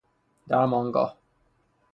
[0.47, 1.15] درمانگاه